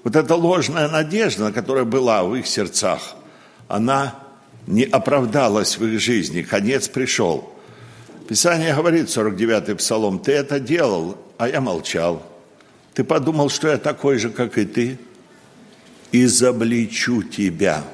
Вот 0.03 0.17
эта 0.17 0.35
ложная 0.35 0.89
надежда, 0.89 1.53
которая 1.53 1.85
была 1.85 2.25
в 2.25 2.35
их 2.35 2.47
сердцах, 2.47 3.15
она 3.69 4.17
не 4.67 4.83
оправдалась 4.83 5.79
в 5.79 5.87
их 5.87 6.01
жизни, 6.01 6.43
конец 6.43 6.89
пришел. 6.89 7.53
Писание 8.29 8.75
говорит, 8.75 9.07
49-й 9.07 9.77
псалом, 9.77 10.19
ты 10.19 10.33
это 10.33 10.59
делал, 10.59 11.17
а 11.39 11.49
я 11.49 11.61
молчал. 11.61 12.23
Ты 12.95 13.05
подумал, 13.05 13.51
что 13.51 13.69
я 13.69 13.79
такой 13.79 14.19
же, 14.19 14.31
как 14.31 14.59
и 14.59 14.65
ты, 14.65 14.99
изобличу 16.13 17.23
тебя. 17.23 17.85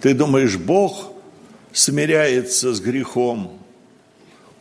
Ты 0.00 0.14
думаешь, 0.14 0.56
Бог 0.56 1.12
смиряется 1.72 2.74
с 2.74 2.80
грехом, 2.80 3.60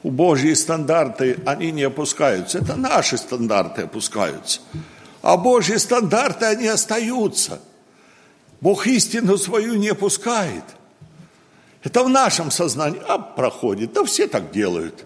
у 0.02 0.12
Божьи 0.12 0.54
стандарты, 0.54 1.38
они 1.46 1.72
не 1.72 1.84
опускаются. 1.84 2.60
Это 2.60 2.76
наши 2.76 3.18
стандарты 3.18 3.84
опускаются. 3.84 4.62
А 5.22 5.36
Божьи 5.36 5.76
стандарты, 5.76 6.46
они 6.46 6.68
остаются. 6.68 7.60
Бог 8.62 8.88
истину 8.88 9.38
свою 9.38 9.76
не 9.76 9.90
опускает. 9.90 10.64
Это 11.84 12.04
в 12.04 12.10
нашем 12.10 12.50
сознании. 12.50 13.02
А 13.08 13.18
проходит. 13.18 13.92
Да 13.94 14.06
все 14.06 14.28
так 14.28 14.52
делают. 14.52 15.06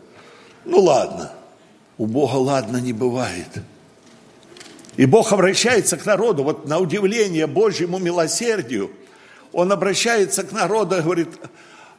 Ну 0.66 0.80
ладно. 0.80 1.34
У 1.98 2.06
Бога 2.06 2.36
ладно 2.36 2.78
не 2.78 2.94
бывает. 2.94 3.50
И 4.96 5.06
Бог 5.06 5.34
обращается 5.34 5.98
к 5.98 6.06
народу, 6.06 6.44
вот 6.44 6.68
на 6.68 6.80
удивление 6.80 7.48
Божьему 7.48 7.98
милосердию, 7.98 8.92
Он 9.52 9.72
обращается 9.72 10.44
к 10.44 10.52
народу 10.52 10.98
и 10.98 11.02
говорит, 11.02 11.30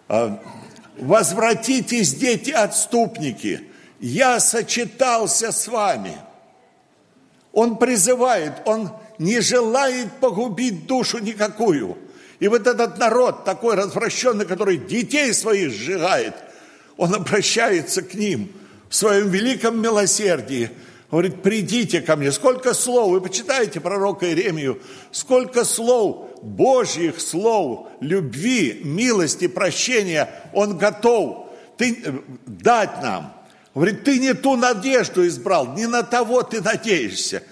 «А, 0.09 0.41
возвратитесь, 0.97 2.15
дети 2.15 2.51
отступники, 2.51 3.63
я 4.01 4.39
сочетался 4.39 5.51
с 5.51 5.67
вами. 5.67 6.17
Он 7.53 7.79
призывает, 7.79 8.53
он 8.65 8.91
не 9.19 9.41
желает 9.41 10.13
погубить 10.21 10.87
душу 10.87 11.19
никакую. 11.19 11.97
И 12.41 12.49
вот 12.49 12.67
этот 12.67 12.99
народ 12.99 13.45
такой 13.45 13.77
развращенный, 13.77 14.45
который 14.45 14.77
детей 14.77 15.33
своих 15.33 15.73
сжигает, 15.73 16.35
он 16.97 17.15
обращается 17.15 18.03
к 18.03 18.15
ним 18.15 18.53
в 18.89 18.95
своем 18.95 19.31
великом 19.31 19.81
милосердии 19.81 20.71
говорит, 21.15 21.43
придите 21.43 22.01
ко 22.01 22.17
мне. 22.17 22.33
Сколько 22.33 22.75
слов, 22.75 23.11
вы 23.11 23.21
почитаете 23.21 23.81
пророка 23.81 24.27
Иеремию, 24.27 24.81
сколько 25.13 25.65
слов, 25.65 26.41
Божьих 26.43 27.21
слов, 27.21 27.89
любви, 28.01 28.81
милости, 28.85 29.47
прощения 29.47 30.29
Он 30.53 30.77
готов 30.77 31.45
ты, 31.77 32.03
э, 32.05 32.13
дать 32.47 33.03
нам. 33.03 33.33
Говорит, 33.75 34.05
ты 34.05 34.19
не 34.19 34.35
ту 34.35 34.57
надежду 34.57 35.27
избрал, 35.27 35.75
не 35.75 35.87
на 35.87 36.03
того 36.03 36.43
ты 36.43 36.61
надеешься. 36.61 37.43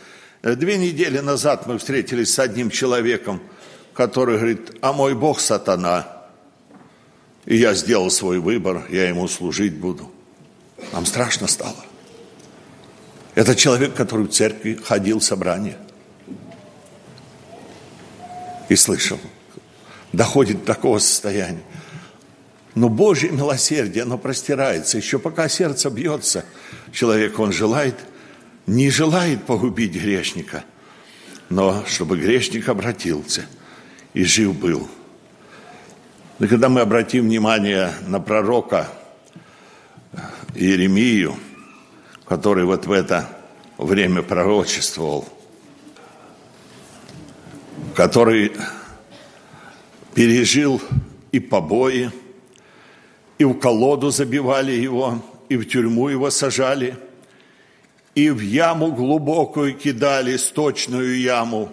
Э, 0.42 0.54
две 0.54 0.78
недели 0.78 1.18
назад 1.18 1.66
мы 1.66 1.78
встретились 1.78 2.32
с 2.32 2.38
одним 2.38 2.70
человеком, 2.70 3.40
который 3.94 4.36
говорит, 4.36 4.76
а 4.80 4.92
мой 4.92 5.14
Бог 5.14 5.40
сатана. 5.40 6.22
И 7.44 7.56
я 7.56 7.74
сделал 7.74 8.10
свой 8.10 8.38
выбор, 8.38 8.86
я 8.90 9.08
ему 9.08 9.26
служить 9.26 9.74
буду. 9.74 10.10
Нам 10.92 11.06
страшно 11.06 11.48
стало. 11.48 11.91
Это 13.34 13.54
человек, 13.54 13.94
который 13.94 14.26
в 14.26 14.30
церкви 14.30 14.74
ходил 14.74 15.18
в 15.18 15.24
собрание 15.24 15.76
и 18.68 18.76
слышал. 18.76 19.18
Доходит 20.12 20.60
до 20.60 20.66
такого 20.66 20.98
состояния. 20.98 21.62
Но 22.74 22.88
Божье 22.88 23.30
милосердие, 23.30 24.02
оно 24.02 24.18
простирается. 24.18 24.96
Еще 24.96 25.18
пока 25.18 25.48
сердце 25.48 25.90
бьется, 25.90 26.44
человек, 26.92 27.38
он 27.38 27.52
желает, 27.52 27.96
не 28.66 28.90
желает 28.90 29.44
погубить 29.44 29.92
грешника, 29.92 30.64
но 31.48 31.84
чтобы 31.86 32.18
грешник 32.18 32.68
обратился 32.68 33.46
и 34.14 34.24
жив 34.24 34.54
был. 34.58 34.88
И 36.38 36.46
когда 36.46 36.68
мы 36.68 36.80
обратим 36.80 37.24
внимание 37.24 37.92
на 38.06 38.20
пророка 38.20 38.88
Иеремию, 40.54 41.36
который 42.32 42.64
вот 42.64 42.86
в 42.86 42.92
это 42.92 43.28
время 43.76 44.22
пророчествовал, 44.22 45.28
который 47.94 48.52
пережил 50.14 50.80
и 51.30 51.40
побои, 51.40 52.10
и 53.36 53.44
в 53.44 53.52
колоду 53.58 54.08
забивали 54.08 54.72
его, 54.72 55.22
и 55.50 55.58
в 55.58 55.68
тюрьму 55.68 56.08
его 56.08 56.30
сажали, 56.30 56.96
и 58.14 58.30
в 58.30 58.40
яму 58.40 58.92
глубокую 58.92 59.74
кидали, 59.74 60.38
сточную 60.38 61.20
яму 61.20 61.70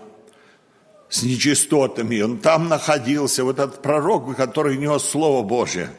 с 1.08 1.24
нечистотами. 1.24 2.20
Он 2.20 2.38
там 2.38 2.68
находился, 2.68 3.46
вот 3.46 3.60
этот 3.60 3.82
пророк, 3.82 4.36
который 4.36 4.76
нес 4.76 5.06
Слово 5.06 5.42
Божие. 5.42 5.90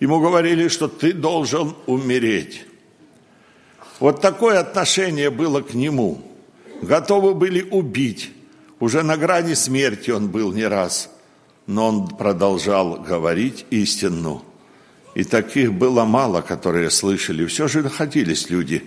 Ему 0.00 0.18
говорили, 0.18 0.68
что 0.68 0.88
ты 0.88 1.12
должен 1.12 1.74
умереть. 1.84 2.65
Вот 3.98 4.20
такое 4.20 4.58
отношение 4.60 5.30
было 5.30 5.60
к 5.62 5.74
нему. 5.74 6.20
Готовы 6.82 7.34
были 7.34 7.62
убить. 7.62 8.30
Уже 8.78 9.02
на 9.02 9.16
грани 9.16 9.54
смерти 9.54 10.10
он 10.10 10.28
был 10.28 10.52
не 10.52 10.64
раз. 10.64 11.10
Но 11.66 11.88
он 11.88 12.08
продолжал 12.08 13.00
говорить 13.00 13.64
истину. 13.70 14.42
И 15.14 15.24
таких 15.24 15.72
было 15.72 16.04
мало, 16.04 16.42
которые 16.42 16.90
слышали. 16.90 17.46
Все 17.46 17.68
же 17.68 17.82
находились 17.82 18.50
люди, 18.50 18.84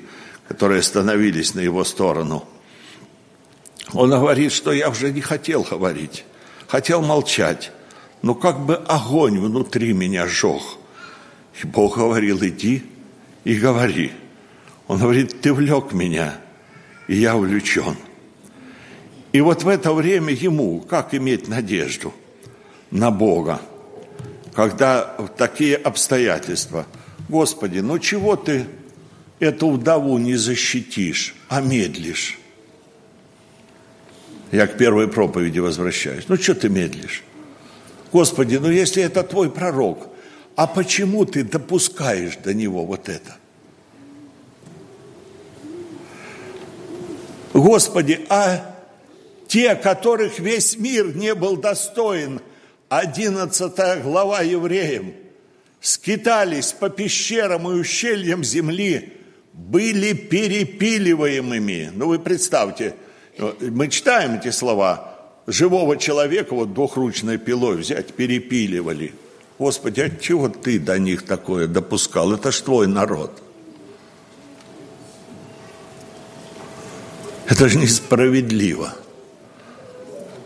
которые 0.48 0.84
становились 0.84 1.56
на 1.56 1.60
его 1.60 1.84
сторону. 1.84 2.48
Он 3.94 4.12
говорит, 4.12 4.52
что 4.52 4.72
я 4.72 4.90
уже 4.90 5.12
не 5.12 5.22
хотел 5.22 5.64
говорить, 5.64 6.26
хотел 6.68 7.02
молчать. 7.02 7.72
Но 8.22 8.36
как 8.36 8.60
бы 8.60 8.76
огонь 8.76 9.40
внутри 9.40 9.94
меня 9.94 10.28
жег. 10.28 10.62
И 11.64 11.66
Бог 11.66 11.98
говорил, 11.98 12.38
иди 12.46 12.84
и 13.44 13.56
говори. 13.56 14.12
Он 14.90 15.00
говорит, 15.00 15.40
ты 15.40 15.54
влек 15.54 15.94
меня, 15.94 16.36
и 17.08 17.16
я 17.16 17.38
увлечен. 17.38 17.96
И 19.32 19.40
вот 19.40 19.64
в 19.64 19.70
это 19.70 19.94
время 19.94 20.34
ему, 20.34 20.82
как 20.82 21.14
иметь 21.14 21.48
надежду 21.48 22.14
на 22.92 23.10
Бога? 23.10 23.62
когда 24.60 25.16
такие 25.38 25.78
обстоятельства. 25.78 26.86
Господи, 27.30 27.80
ну 27.80 27.98
чего 27.98 28.36
ты 28.36 28.66
эту 29.40 29.72
вдову 29.72 30.18
не 30.18 30.36
защитишь, 30.36 31.34
а 31.48 31.62
медлишь? 31.62 32.38
Я 34.52 34.68
к 34.68 34.78
первой 34.78 35.08
проповеди 35.08 35.60
возвращаюсь. 35.60 36.26
Ну 36.28 36.36
что 36.36 36.56
ты 36.56 36.68
медлишь? 36.68 37.24
Господи, 38.12 38.58
ну 38.58 38.70
если 38.70 39.02
это 39.02 39.24
твой 39.24 39.50
пророк, 39.50 40.10
а 40.58 40.68
почему 40.68 41.24
ты 41.24 41.46
допускаешь 41.46 42.36
до 42.44 42.54
него 42.54 42.86
вот 42.86 43.08
это? 43.08 43.38
Господи, 47.60 48.26
а 48.30 48.76
те, 49.48 49.76
которых 49.76 50.40
весь 50.40 50.78
мир 50.78 51.16
не 51.16 51.34
был 51.36 51.58
достоин– 51.58 52.42
11 52.90 54.02
глава 54.04 54.42
евреям, 54.42 55.14
скитались 55.80 56.74
по 56.74 56.90
пещерам 56.90 57.70
и 57.70 57.80
ущельям 57.80 58.44
земли, 58.44 59.14
были 59.54 60.14
перепиливаемыми. 60.14 61.92
Ну, 61.94 62.08
вы 62.08 62.20
представьте, 62.20 62.96
мы 63.60 63.90
читаем 63.90 64.40
эти 64.40 64.50
слова, 64.50 65.16
живого 65.46 65.98
человека 65.98 66.56
вот 66.56 66.74
двухручной 66.74 67.38
пилой 67.38 67.78
взять, 67.78 68.14
перепиливали. 68.14 69.14
Господи, 69.60 70.02
от 70.02 70.20
чего 70.20 70.50
ты 70.50 70.80
до 70.80 70.98
них 70.98 71.26
такое 71.26 71.68
допускал? 71.68 72.34
Это 72.34 72.52
ж 72.52 72.62
твой 72.62 72.88
народ. 72.88 73.40
Это 77.50 77.68
же 77.68 77.80
несправедливо. 77.80 78.94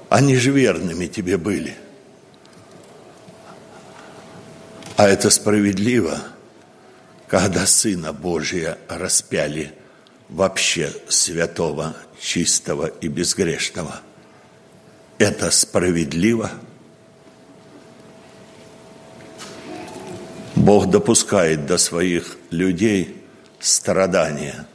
Они 0.08 0.38
же 0.38 0.52
верными 0.52 1.08
тебе 1.08 1.38
были. 1.38 1.76
А 4.96 5.10
это 5.10 5.30
справедливо, 5.30 6.18
когда 7.28 7.66
Сына 7.66 8.14
Божия 8.14 8.78
распяли 8.88 9.74
вообще 10.30 10.94
святого, 11.10 11.94
чистого 12.22 12.86
и 12.86 13.10
безгрешного. 13.10 14.00
Это 15.18 15.52
справедливо. 15.52 16.52
Бог 20.56 20.90
допускает 20.90 21.66
до 21.66 21.78
своих 21.78 22.38
людей 22.50 23.22
страдания. 23.60 24.68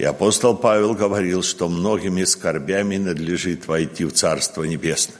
И 0.00 0.02
апостол 0.02 0.56
Павел 0.56 0.94
говорил, 0.94 1.42
что 1.42 1.68
многими 1.68 2.24
скорбями 2.24 2.96
надлежит 2.96 3.66
войти 3.66 4.06
в 4.06 4.12
Царство 4.12 4.62
Небесное. 4.62 5.18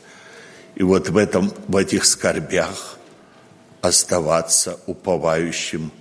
И 0.74 0.82
вот 0.82 1.10
в, 1.10 1.18
этом, 1.18 1.52
в 1.68 1.76
этих 1.76 2.06
скорбях– 2.06 2.96
оставаться 3.82 4.78
уповающим 4.86 5.92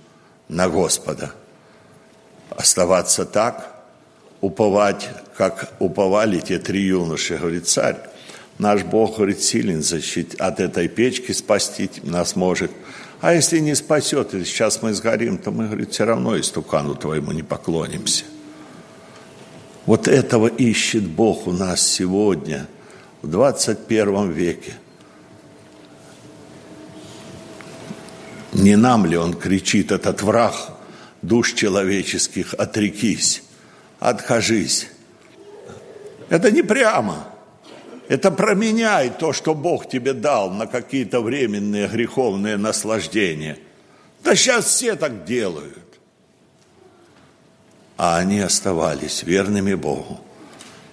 на 0.48 0.70
Господа. 0.70 1.32
Оставаться 2.48 3.26
так, 3.26 3.84
уповать, 4.40 5.10
как 5.36 5.74
уповали 5.78 6.40
те 6.40 6.58
три 6.58 6.80
юноши, 6.80 7.36
говорит 7.36 7.68
царь. 7.68 7.98
Наш 8.56 8.82
Бог, 8.84 9.16
говорит, 9.16 9.42
силен 9.42 9.82
защитить 9.82 10.36
от 10.36 10.58
этой 10.58 10.88
печки, 10.88 11.32
спасти 11.32 11.90
нас 12.02 12.34
может. 12.34 12.70
А 13.20 13.34
если 13.34 13.58
не 13.58 13.74
спасет, 13.74 14.32
и 14.32 14.42
сейчас 14.42 14.80
мы 14.80 14.94
сгорим, 14.94 15.36
то 15.36 15.50
мы, 15.50 15.66
говорит, 15.66 15.92
все 15.92 16.06
равно 16.06 16.40
истукану 16.40 16.94
твоему 16.94 17.32
не 17.32 17.42
поклонимся. 17.42 18.24
Вот 19.86 20.08
этого 20.08 20.46
ищет 20.46 21.06
Бог 21.06 21.46
у 21.46 21.52
нас 21.52 21.80
сегодня, 21.80 22.66
в 23.22 23.28
21 23.28 24.30
веке– 24.30 24.74
Не 28.52 28.76
нам 28.76 29.06
ли 29.06 29.16
он 29.16 29.34
кричит, 29.34 29.92
этот 29.92 30.22
враг 30.22 30.54
душ 31.22 31.54
человеческих, 31.54 32.54
отрекись, 32.54 33.42
откажись. 34.00 34.88
Это 36.28 36.50
не 36.50 36.62
прямо. 36.62 37.26
Это 38.08 38.32
променяй 38.32 39.10
то, 39.10 39.32
что 39.32 39.54
Бог 39.54 39.88
тебе 39.88 40.14
дал 40.14 40.50
на 40.50 40.66
какие-то 40.66 41.20
временные 41.20 41.86
греховные 41.86 42.56
наслаждения. 42.56 43.56
Да 44.24 44.34
сейчас 44.34 44.66
все 44.66 44.96
так 44.96 45.24
делают. 45.24 45.78
А 48.02 48.16
они 48.16 48.40
оставались 48.40 49.24
верными 49.24 49.74
Богу. 49.74 50.20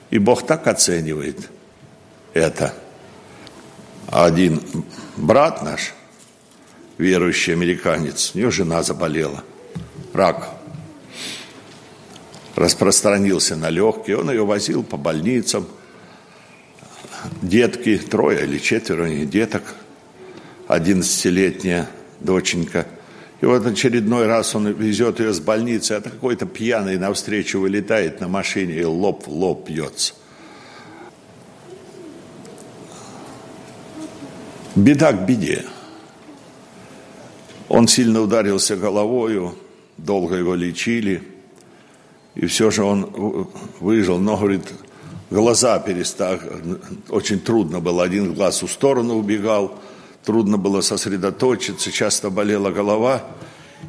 И 0.09 0.17
Бог 0.17 0.45
так 0.45 0.67
оценивает 0.67 1.49
это. 2.33 2.73
Один 4.07 4.61
брат 5.15 5.63
наш, 5.63 5.93
верующий 6.97 7.53
американец, 7.53 8.35
у 8.35 8.39
него 8.39 8.51
жена 8.51 8.83
заболела, 8.83 9.45
рак 10.11 10.49
распространился 12.55 13.55
на 13.55 13.69
легкие, 13.69 14.17
он 14.17 14.29
ее 14.29 14.45
возил 14.45 14.83
по 14.83 14.97
больницам, 14.97 15.65
детки, 17.41 17.97
трое 17.99 18.43
или 18.43 18.57
четверо 18.57 19.07
деток, 19.07 19.75
одиннадцатилетняя 20.67 21.87
доченька 22.19 22.85
И 23.39 23.45
вот 23.45 23.65
очередной 23.65 24.25
раз 24.25 24.55
он 24.55 24.67
везет 24.71 25.19
ее 25.19 25.31
с 25.31 25.39
больницы, 25.39 25.93
а 25.93 26.01
какой-то 26.01 26.45
пьяный 26.45 26.97
навстречу 26.97 27.59
вылетает 27.59 28.19
на 28.19 28.27
машине 28.27 28.79
и 28.79 28.83
лоб 28.83 29.27
в 29.27 29.31
лоб 29.31 29.69
бьется. 29.69 30.13
Беда 34.75 35.11
к 35.11 35.25
беде. 35.25 35.65
Он 37.69 37.87
сильно 37.87 38.21
ударился 38.21 38.75
головою, 38.75 39.55
долго 39.97 40.35
его 40.35 40.55
лечили, 40.55 41.21
и 42.35 42.45
все 42.45 42.71
же 42.71 42.83
он 42.83 43.49
выжил. 43.79 44.19
Но, 44.19 44.37
говорит, 44.37 44.61
глаза 45.29 45.79
перестали, 45.79 46.39
очень 47.09 47.39
трудно 47.39 47.81
было, 47.81 48.03
один 48.03 48.33
глаз 48.33 48.61
в 48.61 48.67
сторону 48.67 49.15
убегал, 49.15 49.79
трудно 50.23 50.57
было 50.57 50.81
сосредоточиться, 50.81 51.91
часто 51.91 52.29
болела 52.29 52.71
голова. 52.71 53.23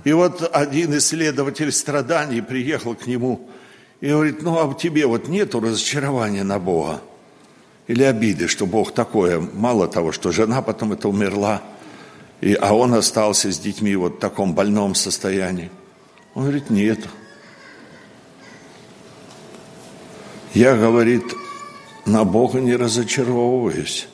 И 0.05 0.13
вот 0.13 0.49
один 0.53 0.97
исследователь 0.99 1.73
страданий 1.73 2.41
приехал 2.41 2.95
к 2.95 3.07
нему 3.07 3.49
и 4.01 4.09
говорит, 4.09 4.43
ну 4.43 4.59
а 4.59 4.67
в 4.67 4.77
тебе 4.77 5.07
вот 5.07 5.29
нету 5.29 5.61
разочарования 5.61 6.45
на 6.45 6.59
Бога? 6.59 7.01
Или 7.87 8.03
обиды, 8.03 8.49
что 8.49 8.67
Бог 8.67 8.93
такое, 8.93 9.41
мало 9.41 9.89
того, 9.89 10.13
что 10.13 10.31
жена 10.31 10.61
потом 10.61 10.93
это 10.93 11.09
умерла, 11.09 11.63
и, 12.41 12.55
а 12.55 12.75
он 12.75 12.95
остался 12.95 13.51
с 13.51 13.59
детьми 13.59 13.97
вот 13.97 14.17
в 14.17 14.19
таком 14.19 14.55
больном 14.55 14.95
состоянии. 14.95 15.71
Он 16.35 16.43
говорит, 16.43 16.71
нет. 16.71 17.01
Я, 20.55 20.77
говорит, 20.77 21.25
на 22.07 22.25
Бога 22.25 22.61
не 22.61 22.77
разочаровываюсь. 22.77 24.09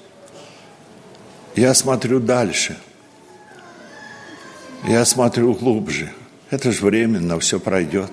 Я 1.56 1.72
смотрю 1.74 2.18
дальше. 2.18 2.76
Я 4.86 5.04
смотрю 5.04 5.54
глубже. 5.54 6.12
Это 6.50 6.72
же 6.72 6.84
временно, 6.84 7.38
все 7.38 7.60
пройдет. 7.60 8.10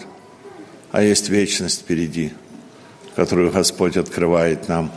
А 0.92 1.02
есть 1.02 1.30
вечность 1.30 1.82
впереди, 1.82 2.34
которую 3.16 3.52
Господь 3.52 3.98
открывает 3.98 4.68
нам. 4.68 4.92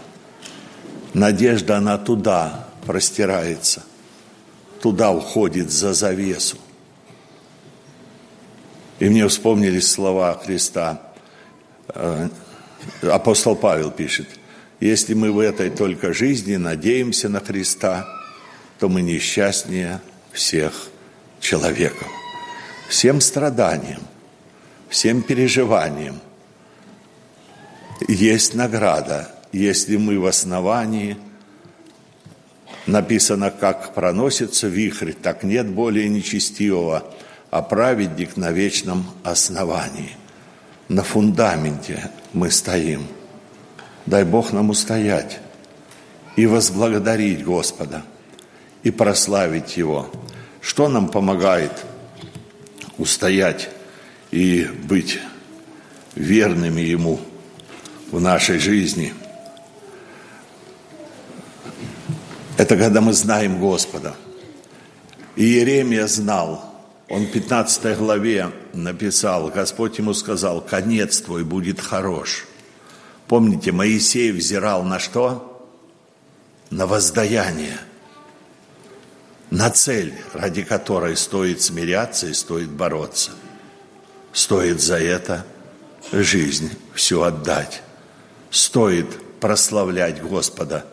Надежда, 1.15 1.79
она 1.79 1.97
туда 1.97 2.69
простирается, 2.85 3.83
туда 4.83 5.11
уходит 5.11 5.71
за 5.71 5.95
завесу. 5.95 6.59
И 8.99 9.09
мне 9.09 9.27
вспомнились 9.29 9.91
слова 9.91 10.35
Христа. 10.45 11.01
Э, 11.89 12.29
апостол 13.03 13.57
Павел 13.57 13.91
пишет, 13.91 14.29
если 14.81 15.15
мы 15.15 15.33
в 15.33 15.39
этой 15.39 15.71
только 15.71 16.13
жизни 16.13 16.57
надеемся 16.57 17.29
на 17.29 17.41
Христа, 17.41 18.07
то 18.85 18.91
мы 18.91 19.01
несчастнее 19.01 19.99
всех 20.31 20.91
человеков. 21.41 22.07
Всем 22.87 23.23
страданиям, 23.23 24.03
всем 24.91 25.23
переживаниям 25.23 26.21
есть 28.07 28.53
награда, 28.53 29.31
если 29.53 29.97
мы 29.97 30.21
в 30.21 30.27
основании 30.27 31.17
написано, 32.87 33.51
как 33.51 33.95
проносится 33.95 34.69
вихрь, 34.69 35.15
так 35.15 35.45
нет 35.45 35.67
более 35.67 36.11
нечестивого, 36.11 37.11
а 37.51 37.63
праведник 37.63 38.37
на 38.37 38.51
вечном 38.51 39.07
основании. 39.23 40.11
На 40.89 41.03
фундаменте 41.03 42.11
мы 42.35 42.51
стоим. 42.51 43.07
Дай 44.05 44.25
Бог 44.25 44.53
нам 44.53 44.69
устоять 44.69 45.41
и 46.37 46.45
возблагодарить 46.45 47.43
Господа– 47.43 48.03
и 48.85 48.91
прославить 48.91 49.77
Его. 49.77 50.11
Что 50.61 50.89
нам 50.89 51.09
помогает 51.09 51.85
устоять 52.99 53.71
и 54.31 54.69
быть 54.85 55.19
верными 56.15 56.83
Ему 56.83 57.19
в 58.13 58.21
нашей 58.21 58.59
жизни? 58.59 59.13
Это 62.57 62.77
когда 62.77 63.01
мы 63.01 63.15
знаем 63.15 63.59
Господа. 63.59 64.15
И 65.35 65.45
Иеремия 65.45 66.07
знал, 66.07 66.73
он 67.09 67.25
в 67.25 67.33
15 67.33 67.99
главе 67.99 68.53
написал, 68.73 69.49
Господь 69.49 69.99
ему 69.99 70.15
сказал, 70.15 70.61
конец 70.61 71.21
твой 71.21 71.43
будет 71.43 71.81
хорош. 71.81 72.47
Помните, 73.27 73.73
Моисей 73.73 74.31
взирал 74.31 74.85
на 74.85 75.01
что? 75.01 75.67
На 76.71 76.87
воздаяние– 76.87 77.79
на 79.55 79.71
цель, 79.71 80.13
ради 80.33 80.65
которой 80.65 81.17
стоит 81.17 81.63
смиряться 81.63 82.27
и 82.27 82.33
стоит 82.33 82.71
бороться. 82.71 83.31
Стоит 84.33 84.81
за 84.81 84.99
это 84.99 85.47
жизнь 86.11 86.71
всю 86.93 87.23
отдать. 87.23 87.83
Стоит 88.51 89.07
прославлять 89.39 90.21
Господа, 90.21 90.85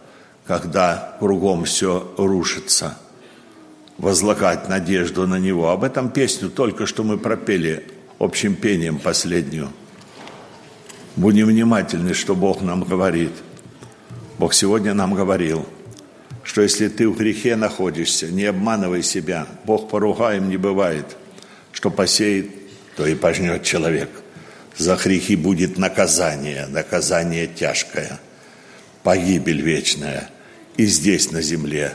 когда 0.45 1.17
кругом 1.19 1.65
все 1.65 2.13
рушится. 2.17 2.99
Возлагать 3.97 4.69
надежду 4.69 5.25
на 5.25 5.39
Него. 5.39 5.69
Об 5.71 5.83
этом 5.83 6.11
песню 6.11 6.51
только 6.51 6.85
что 6.85 7.03
мы 7.03 7.17
пропели 7.17 7.87
общим 8.19 8.55
пением 8.55 8.99
последнюю. 8.99 9.69
Будем 11.15 11.47
внимательны, 11.47 12.13
что 12.13 12.35
Бог 12.35 12.61
нам 12.61 12.83
говорит. 12.83 13.33
Бог 14.37 14.53
сегодня 14.53 14.93
нам 14.93 15.15
говорил– 15.15 15.65
что 16.43 16.61
если 16.61 16.87
ты 16.87 17.07
в 17.07 17.17
грехе 17.17 17.55
находишься, 17.55 18.27
не 18.27 18.45
обманывай 18.45 19.03
себя. 19.03 19.47
Бог 19.65 19.89
поругаем 19.89 20.49
не 20.49 20.57
бывает. 20.57 21.05
Что 21.71 21.89
посеет, 21.89 22.49
то 22.95 23.05
и 23.05 23.15
пожнет 23.15 23.63
человек. 23.63 24.09
За 24.77 24.95
грехи 24.95 25.35
будет 25.35 25.77
наказание, 25.77 26.67
наказание 26.67 27.47
тяжкое, 27.47 28.19
погибель 29.03 29.61
вечная. 29.61 30.29
И 30.77 30.85
здесь 30.85 31.31
на 31.31 31.41
земле 31.41 31.93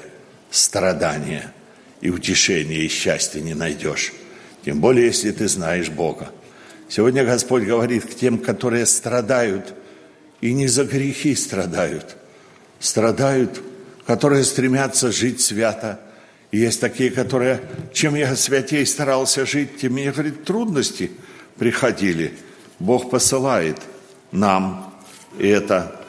страдания 0.51 1.53
и 2.01 2.11
утешения 2.11 2.79
и 2.79 2.89
счастья 2.89 3.41
не 3.41 3.55
найдешь. 3.55 4.13
Тем 4.65 4.81
более, 4.81 5.07
если 5.07 5.31
ты 5.33 5.49
знаешь 5.49 5.89
Бога. 5.89 6.31
Сегодня 6.89 7.25
Господь 7.25 7.65
говорит 7.65 8.05
к 8.05 8.15
тем, 8.15 8.39
которые 8.39 8.87
страдают, 8.87 9.75
и 10.41 10.53
не 10.53 10.69
за 10.69 10.85
грехи 10.85 11.35
страдают, 11.35 12.17
страдают 12.79 13.61
которые 14.07 14.45
стремятся 14.45 15.11
жить 15.11 15.41
свято. 15.41 16.01
И 16.53 16.59
есть 16.59 16.81
такие, 16.81 17.11
которые, 17.11 17.61
чем 17.93 18.15
я 18.15 18.37
святей 18.37 18.87
старался 18.87 19.45
жить, 19.45 19.79
тем 19.79 19.95
мне, 19.95 20.13
говорит, 20.13 20.45
трудности 20.45 21.11
приходили. 21.59 22.33
Бог 22.79 23.11
посылает 23.11 23.79
нам 24.31 24.95
и 25.39 25.49
это 25.49 26.01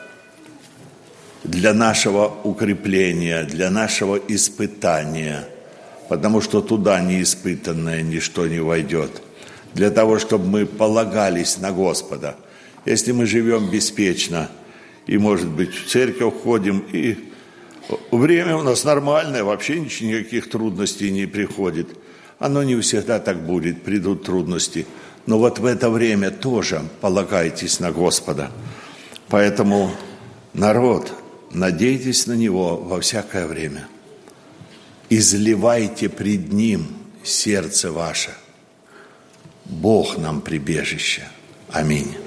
для 1.44 1.74
нашего 1.74 2.28
укрепления, 2.44 3.44
для 3.44 3.70
нашего 3.70 4.16
испытания, 4.28 5.48
потому 6.08 6.42
что 6.42 6.62
туда 6.62 7.00
неиспытанное 7.02 8.02
ничто 8.04 8.48
не 8.48 8.60
войдет. 8.60 9.22
Для 9.74 9.90
того, 9.90 10.20
чтобы 10.20 10.46
мы 10.46 10.66
полагались 10.66 11.58
на 11.58 11.72
Господа. 11.72 12.36
Если 12.86 13.12
мы 13.12 13.26
живем 13.26 13.70
беспечно, 13.70 14.50
и, 15.08 15.18
может 15.18 15.48
быть, 15.48 15.74
в 15.74 15.90
церковь 15.90 16.34
ходим, 16.44 16.84
и 16.92 17.27
Время 18.12 18.58
у 18.58 18.64
нас 18.64 18.84
нормальное, 18.84 19.44
вообще 19.44 19.80
никаких 19.80 20.50
трудностей 20.50 21.12
не 21.12 21.26
приходит. 21.26 21.88
Оно 22.40 22.64
не 22.64 22.80
всегда 22.82 23.20
так 23.20 23.46
будет, 23.46 23.84
придут 23.84 24.24
трудности. 24.24 24.86
Но 25.26 25.40
вот 25.40 25.60
в 25.60 25.66
это 25.66 25.90
время 25.90 26.32
тоже 26.32 26.82
полагайтесь 27.02 27.80
на 27.80 27.92
Господа. 27.92 28.52
Поэтому, 29.30 29.92
народ, 30.54 31.12
надейтесь 31.52 32.28
на 32.28 32.34
Него 32.34 32.78
во 32.78 33.00
всякое 33.02 33.48
время. 33.48 33.88
Изливайте 35.10 36.10
пред 36.10 36.52
Ним 36.54 36.88
сердце 37.24 37.92
ваше. 37.92 38.32
Бог 39.66 40.18
нам 40.18 40.42
прибежище. 40.42 41.24
Аминь. 41.70 42.27